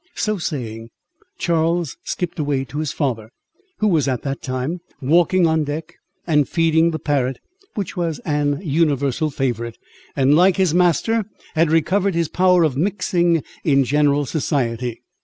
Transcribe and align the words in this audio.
So 0.15 0.39
saying, 0.39 0.89
Charles 1.37 1.95
skipped 2.03 2.39
away 2.39 2.65
to 2.65 2.79
his 2.79 2.91
father, 2.91 3.29
who 3.77 3.87
was 3.87 4.07
at 4.07 4.23
that 4.23 4.41
time 4.41 4.79
walking 4.99 5.45
on 5.45 5.63
deck 5.63 5.93
and 6.25 6.49
feeding 6.49 6.89
the 6.89 6.97
parrot, 6.97 7.37
which 7.75 7.95
was 7.95 8.17
an 8.25 8.59
universal 8.63 9.29
favourite, 9.29 9.77
and, 10.15 10.35
like 10.35 10.57
his 10.57 10.73
master, 10.73 11.25
had 11.53 11.69
recovered 11.69 12.15
his 12.15 12.29
power 12.29 12.63
of 12.63 12.75
mixing 12.75 13.43
in 13.63 13.83
general 13.83 14.25
society. 14.25 15.03